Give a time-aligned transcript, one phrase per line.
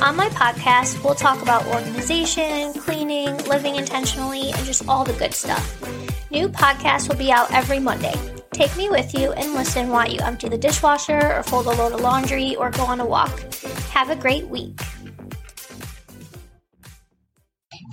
[0.00, 5.34] On my podcast, we'll talk about organization, cleaning, living intentionally, and just all the good
[5.34, 5.76] stuff.
[6.30, 8.14] New podcasts will be out every Monday.
[8.52, 11.92] Take me with you and listen while you empty the dishwasher or fold a load
[11.94, 13.40] of laundry or go on a walk.
[13.90, 14.80] Have a great week.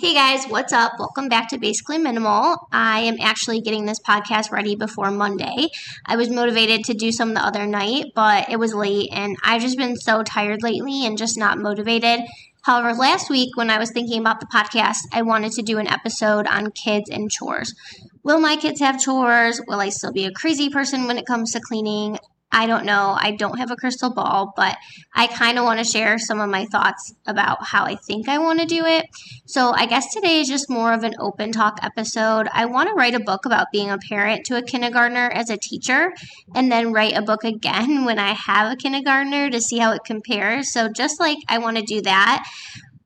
[0.06, 1.00] Hey guys, what's up?
[1.00, 2.68] Welcome back to Basically Minimal.
[2.72, 5.70] I am actually getting this podcast ready before Monday.
[6.06, 9.64] I was motivated to do some the other night, but it was late and I've
[9.64, 12.20] just been so tired lately and just not motivated.
[12.62, 15.88] However, last week when I was thinking about the podcast, I wanted to do an
[15.88, 17.74] episode on kids and chores.
[18.22, 19.60] Will my kids have chores?
[19.68, 22.20] Will I still be a crazy person when it comes to cleaning?
[22.56, 23.18] I don't know.
[23.20, 24.78] I don't have a crystal ball, but
[25.14, 28.38] I kind of want to share some of my thoughts about how I think I
[28.38, 29.08] want to do it.
[29.46, 32.48] So I guess today is just more of an open talk episode.
[32.54, 35.58] I want to write a book about being a parent to a kindergartner as a
[35.58, 36.14] teacher,
[36.56, 40.06] and then write a book again when I have a kindergartner to see how it
[40.06, 40.72] compares.
[40.72, 42.50] So just like I want to do that,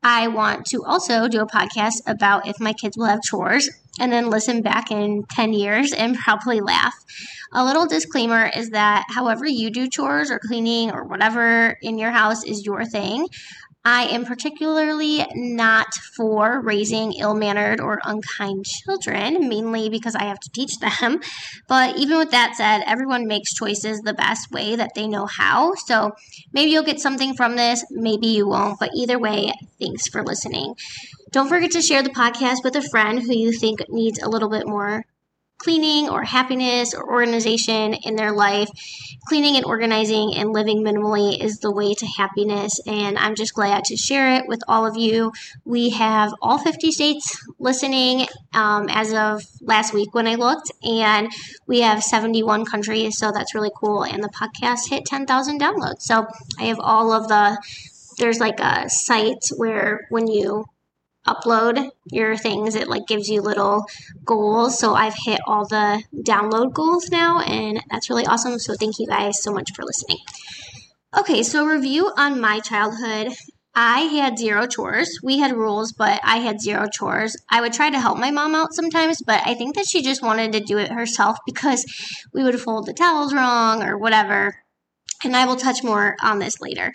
[0.03, 3.67] I want to also do a podcast about if my kids will have chores
[4.00, 6.94] and then listen back in 10 years and probably laugh.
[7.53, 12.11] A little disclaimer is that however you do chores or cleaning or whatever in your
[12.11, 13.28] house is your thing.
[13.86, 20.39] I am particularly not for raising ill mannered or unkind children, mainly because I have
[20.41, 21.22] to teach them.
[21.67, 25.75] But even with that said, everyone makes choices the best way that they know how.
[25.75, 26.11] So
[26.52, 28.80] maybe you'll get something from this, maybe you won't.
[28.80, 30.75] But either way, thanks for listening.
[31.31, 34.49] Don't forget to share the podcast with a friend who you think needs a little
[34.49, 35.05] bit more
[35.59, 38.69] cleaning or happiness or organization in their life.
[39.27, 43.84] Cleaning and organizing and living minimally is the way to happiness, and I'm just glad
[43.85, 45.31] to share it with all of you.
[45.66, 51.31] We have all 50 states listening um, as of last week when I looked, and
[51.68, 54.03] we have 71 countries, so that's really cool.
[54.03, 56.01] And the podcast hit 10,000 downloads.
[56.01, 56.25] So
[56.57, 57.62] I have all of the
[58.18, 60.66] there's like a site where when you
[61.28, 63.85] upload your things it like gives you little
[64.25, 68.97] goals so i've hit all the download goals now and that's really awesome so thank
[69.00, 70.18] you guys so much for listening
[71.18, 73.34] okay so review on my childhood
[73.75, 75.19] I had zero chores.
[75.24, 77.38] We had rules, but I had zero chores.
[77.50, 80.22] I would try to help my mom out sometimes, but I think that she just
[80.24, 81.86] wanted to do it herself because
[82.34, 84.57] we would fold the towels wrong or whatever.
[85.24, 86.91] And I will touch more on this later.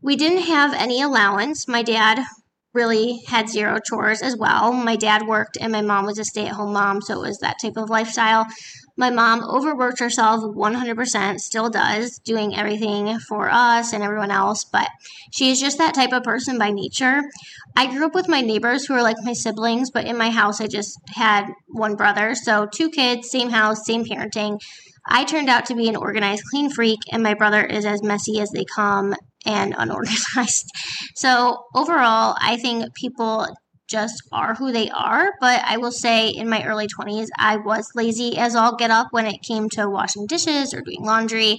[0.00, 1.66] We didn't have any allowance.
[1.66, 2.24] My dad
[2.72, 4.72] really had zero chores as well.
[4.72, 7.38] My dad worked and my mom was a stay at home mom, so it was
[7.38, 8.46] that type of lifestyle.
[8.96, 14.88] My mom overworked herself 100%, still does, doing everything for us and everyone else, but
[15.30, 17.22] she is just that type of person by nature.
[17.74, 20.60] I grew up with my neighbors who are like my siblings, but in my house
[20.60, 22.34] I just had one brother.
[22.34, 24.60] So two kids, same house, same parenting.
[25.06, 28.40] I turned out to be an organized, clean freak, and my brother is as messy
[28.40, 29.14] as they come
[29.46, 30.70] and unorganized.
[31.14, 33.46] So, overall, I think people
[33.92, 35.34] just are who they are.
[35.40, 39.08] But I will say, in my early 20s, I was lazy as all get up
[39.10, 41.58] when it came to washing dishes or doing laundry.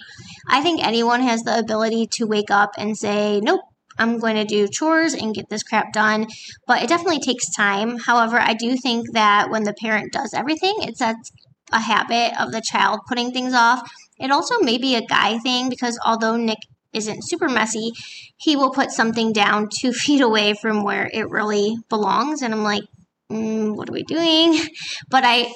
[0.50, 3.62] I think anyone has the ability to wake up and say, nope.
[4.00, 6.26] I'm going to do chores and get this crap done,
[6.66, 8.00] but it definitely takes time.
[8.00, 11.32] However, I do think that when the parent does everything, it sets
[11.72, 13.88] a habit of the child putting things off.
[14.18, 16.58] It also may be a guy thing because although Nick
[16.94, 17.92] isn't super messy,
[18.38, 22.42] he will put something down two feet away from where it really belongs.
[22.42, 22.84] And I'm like,
[23.32, 24.60] mm, what are we doing?
[25.10, 25.52] But I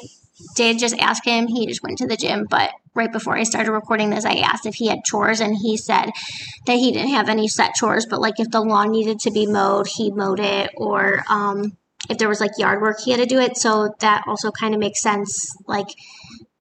[0.55, 1.47] did just ask him.
[1.47, 2.45] He just went to the gym.
[2.49, 5.77] But right before I started recording this, I asked if he had chores, and he
[5.77, 6.11] said
[6.65, 9.47] that he didn't have any set chores, but like if the lawn needed to be
[9.47, 11.75] mowed, he mowed it, or um,
[12.09, 13.57] if there was like yard work, he had to do it.
[13.57, 15.55] So that also kind of makes sense.
[15.65, 15.87] Like,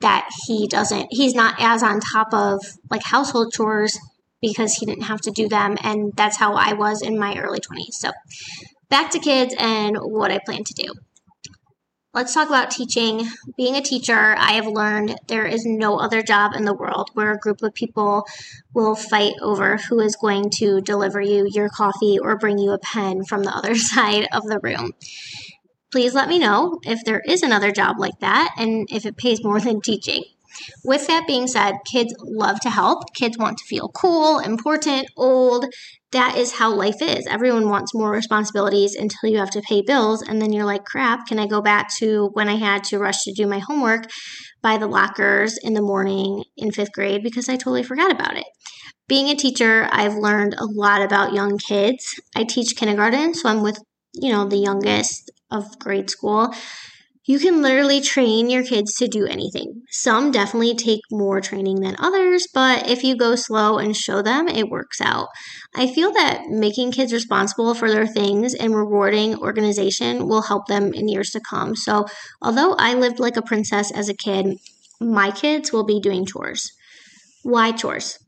[0.00, 3.98] that he doesn't he's not as on top of like household chores
[4.40, 5.76] because he didn't have to do them.
[5.82, 7.92] And that's how I was in my early 20s.
[7.92, 8.10] So
[8.88, 10.92] back to kids and what I plan to do.
[12.16, 13.28] Let's talk about teaching.
[13.58, 17.32] Being a teacher, I have learned there is no other job in the world where
[17.32, 18.26] a group of people
[18.72, 22.78] will fight over who is going to deliver you your coffee or bring you a
[22.78, 24.92] pen from the other side of the room.
[25.92, 29.44] Please let me know if there is another job like that and if it pays
[29.44, 30.24] more than teaching.
[30.84, 33.14] With that being said, kids love to help.
[33.14, 35.66] Kids want to feel cool, important, old.
[36.12, 37.26] that is how life is.
[37.26, 40.22] Everyone wants more responsibilities until you have to pay bills.
[40.22, 43.22] And then you're like, crap, can I go back to when I had to rush
[43.24, 44.08] to do my homework
[44.62, 48.46] by the lockers in the morning in fifth grade because I totally forgot about it?
[49.08, 52.20] Being a teacher, I've learned a lot about young kids.
[52.34, 53.78] I teach kindergarten, so I'm with,
[54.14, 56.52] you know, the youngest of grade school.
[57.26, 59.82] You can literally train your kids to do anything.
[59.90, 64.46] Some definitely take more training than others, but if you go slow and show them,
[64.46, 65.28] it works out.
[65.74, 70.94] I feel that making kids responsible for their things and rewarding organization will help them
[70.94, 71.74] in years to come.
[71.74, 72.06] So,
[72.40, 74.58] although I lived like a princess as a kid,
[75.00, 76.70] my kids will be doing chores.
[77.42, 78.18] Why chores?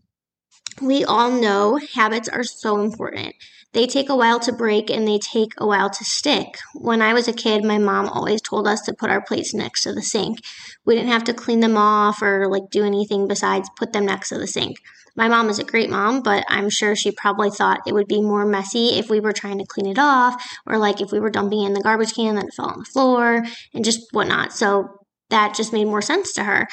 [0.80, 3.34] We all know habits are so important.
[3.72, 6.58] They take a while to break and they take a while to stick.
[6.74, 9.82] When I was a kid, my mom always told us to put our plates next
[9.82, 10.38] to the sink.
[10.86, 14.30] We didn't have to clean them off or like do anything besides put them next
[14.30, 14.78] to the sink.
[15.16, 18.22] My mom is a great mom, but I'm sure she probably thought it would be
[18.22, 21.30] more messy if we were trying to clean it off or like if we were
[21.30, 23.44] dumping in the garbage can that fell on the floor
[23.74, 24.52] and just whatnot.
[24.52, 24.88] So
[25.30, 26.68] that just made more sense to her.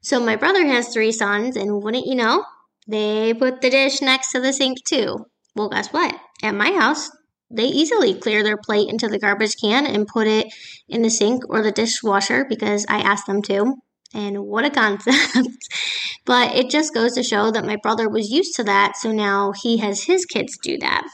[0.00, 2.44] So my brother has three sons, and wouldn't you know,
[2.88, 5.26] they put the dish next to the sink too.
[5.54, 6.14] Well, guess what?
[6.42, 7.10] At my house,
[7.50, 10.52] they easily clear their plate into the garbage can and put it
[10.88, 13.74] in the sink or the dishwasher because I asked them to.
[14.14, 15.36] And what a concept.
[16.24, 19.52] but it just goes to show that my brother was used to that, so now
[19.52, 21.06] he has his kids do that.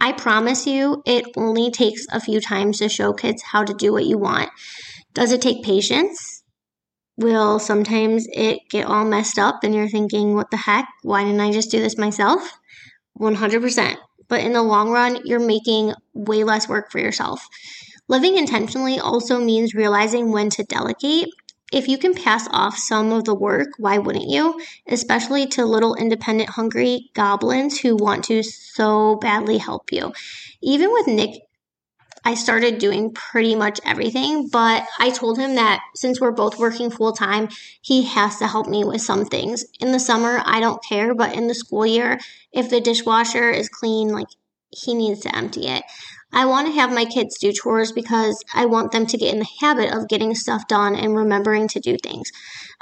[0.00, 3.92] I promise you, it only takes a few times to show kids how to do
[3.92, 4.50] what you want.
[5.14, 6.31] Does it take patience?
[7.16, 10.88] Will sometimes it get all messed up and you're thinking, what the heck?
[11.02, 12.58] Why didn't I just do this myself?
[13.20, 13.96] 100%.
[14.28, 17.46] But in the long run, you're making way less work for yourself.
[18.08, 21.28] Living intentionally also means realizing when to delegate.
[21.72, 24.60] If you can pass off some of the work, why wouldn't you?
[24.86, 30.12] Especially to little independent, hungry goblins who want to so badly help you.
[30.62, 31.42] Even with Nick
[32.24, 36.90] I started doing pretty much everything, but I told him that since we're both working
[36.90, 37.48] full time,
[37.80, 39.64] he has to help me with some things.
[39.80, 42.20] In the summer, I don't care, but in the school year,
[42.52, 44.28] if the dishwasher is clean, like
[44.70, 45.82] he needs to empty it.
[46.32, 49.40] I want to have my kids do chores because I want them to get in
[49.40, 52.30] the habit of getting stuff done and remembering to do things.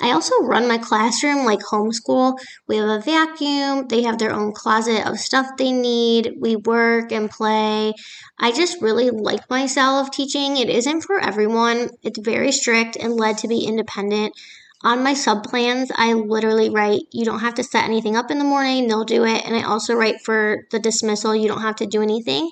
[0.01, 2.39] I also run my classroom like homeschool.
[2.69, 7.13] We have a vacuum, they have their own closet of stuff they need, we work
[7.13, 7.93] and play.
[8.39, 10.57] I just really like my style of teaching.
[10.57, 14.35] It isn't for everyone, it's very strict and led to be independent
[14.83, 18.39] on my sub plans, I literally write, you don't have to set anything up in
[18.39, 19.45] the morning, they'll do it.
[19.45, 22.51] And I also write for the dismissal, you don't have to do anything.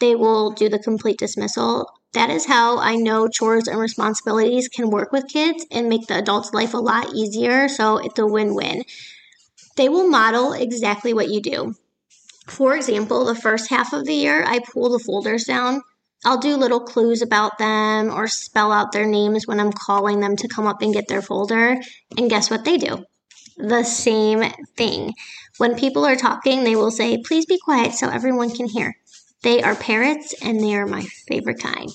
[0.00, 1.92] They will do the complete dismissal.
[2.14, 6.18] That is how I know chores and responsibilities can work with kids and make the
[6.18, 7.68] adult's life a lot easier.
[7.68, 8.82] So it's a win win.
[9.76, 11.74] They will model exactly what you do.
[12.48, 15.82] For example, the first half of the year, I pull the folders down
[16.24, 20.36] I'll do little clues about them or spell out their names when I'm calling them
[20.36, 21.80] to come up and get their folder.
[22.16, 23.04] And guess what they do?
[23.56, 24.42] The same
[24.76, 25.14] thing.
[25.58, 28.96] When people are talking, they will say, Please be quiet so everyone can hear.
[29.42, 31.94] They are parrots and they are my favorite kind.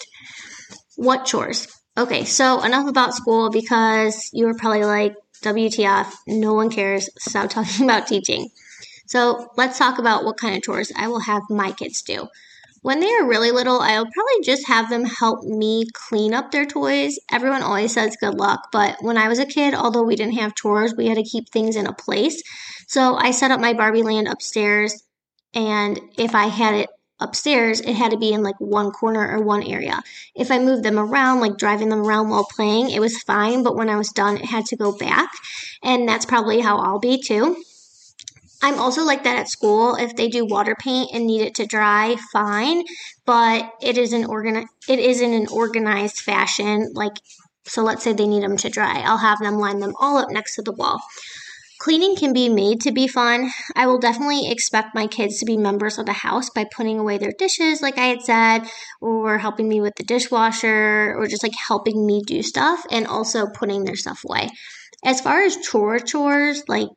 [0.95, 1.67] What chores?
[1.97, 7.09] Okay, so enough about school because you were probably like, WTF, no one cares.
[7.19, 8.49] Stop talking about teaching.
[9.07, 12.27] So let's talk about what kind of chores I will have my kids do.
[12.83, 16.65] When they are really little, I'll probably just have them help me clean up their
[16.65, 17.17] toys.
[17.31, 20.53] Everyone always says good luck, but when I was a kid, although we didn't have
[20.53, 22.43] chores, we had to keep things in a place.
[22.87, 25.01] So I set up my Barbie land upstairs,
[25.53, 26.89] and if I had it
[27.21, 30.01] upstairs, it had to be in like one corner or one area.
[30.35, 33.77] If I moved them around, like driving them around while playing, it was fine, but
[33.77, 35.29] when I was done, it had to go back.
[35.83, 37.63] And that's probably how I'll be too.
[38.63, 39.95] I'm also like that at school.
[39.95, 42.83] If they do water paint and need it to dry, fine.
[43.25, 46.91] But it is an organ it is in an organized fashion.
[46.93, 47.17] Like
[47.65, 49.01] so let's say they need them to dry.
[49.01, 51.01] I'll have them line them all up next to the wall.
[51.79, 53.51] Cleaning can be made to be fun.
[53.75, 57.17] I will definitely expect my kids to be members of the house by putting away
[57.17, 58.59] their dishes, like I had said,
[59.01, 63.47] or helping me with the dishwasher, or just like helping me do stuff and also
[63.47, 64.49] putting their stuff away.
[65.03, 66.87] As far as chore chores, like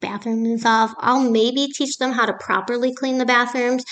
[0.00, 0.94] bathrooms off.
[0.98, 3.84] I'll maybe teach them how to properly clean the bathrooms.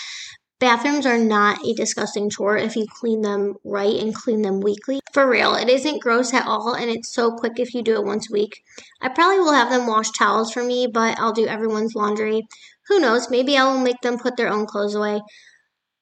[0.59, 5.01] Bathrooms are not a disgusting chore if you clean them right and clean them weekly.
[5.13, 8.05] For real, it isn't gross at all and it's so quick if you do it
[8.05, 8.63] once a week.
[9.03, 12.49] I probably will have them wash towels for me, but I'll do everyone's laundry.
[12.89, 15.21] Who knows, maybe I will make them put their own clothes away.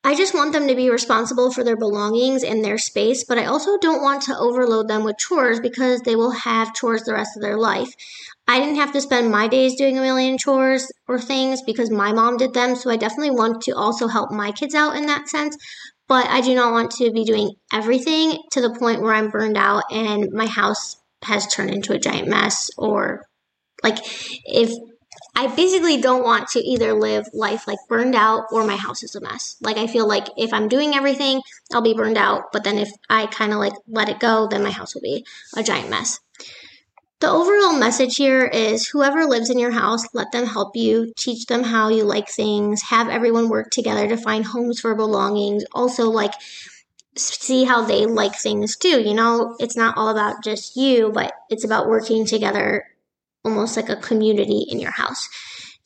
[0.07, 3.47] I just want them to be responsible for their belongings and their space, but I
[3.47, 7.37] also don't want to overload them with chores because they will have chores the rest
[7.37, 7.89] of their life.
[8.47, 12.13] I didn't have to spend my days doing a million chores or things because my
[12.13, 15.31] mom did them, so I definitely want to also help my kids out in that
[15.31, 15.57] sense.
[16.07, 19.57] But I do not want to be doing everything to the point where I'm burned
[19.57, 23.25] out and my house has turned into a giant mess or
[23.83, 23.97] like
[24.45, 24.71] if
[25.37, 29.15] I basically don't want to either live life like burned out or my house is
[29.15, 29.57] a mess.
[29.61, 31.43] Like I feel like if I'm doing everything,
[31.73, 34.63] I'll be burned out, but then if I kind of like let it go, then
[34.63, 36.21] my house will be a giant mess.
[37.21, 41.47] The overall message here is whoever lives in your house, let them help you, teach
[41.47, 45.65] them how you like things, have everyone work together to find homes for belongings.
[45.73, 46.35] Also like
[47.17, 49.01] see how they like things too.
[49.01, 52.85] You know, it's not all about just you, but it's about working together
[53.45, 55.29] almost like a community in your house.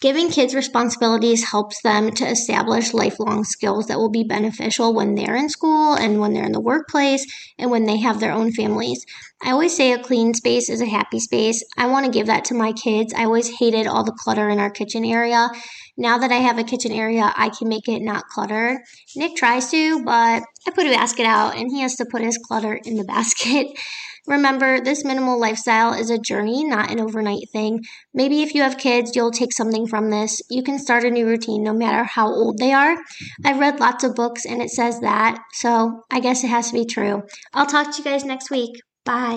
[0.01, 5.35] Giving kids responsibilities helps them to establish lifelong skills that will be beneficial when they're
[5.35, 7.27] in school and when they're in the workplace
[7.59, 9.05] and when they have their own families.
[9.43, 11.65] I always say a clean space is a happy space.
[11.77, 13.13] I want to give that to my kids.
[13.13, 15.49] I always hated all the clutter in our kitchen area.
[15.97, 18.79] Now that I have a kitchen area, I can make it not cluttered.
[19.17, 22.39] Nick tries to, but I put a basket out and he has to put his
[22.39, 23.67] clutter in the basket.
[24.29, 27.83] Remember, this minimal lifestyle is a journey, not an overnight thing.
[28.13, 30.43] Maybe if you have kids, you'll take something from this.
[30.51, 32.97] You can start a new routine no matter how old they are.
[33.45, 36.75] I've read lots of books and it says that, so I guess it has to
[36.75, 37.23] be true.
[37.55, 38.81] I'll talk to you guys next week.
[39.05, 39.37] Bye.